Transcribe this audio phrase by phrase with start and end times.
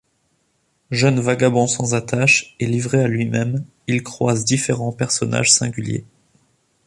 [0.89, 6.05] Jeune vagabond sans attache et livré à lui-même, il croise différents personnages singuliers.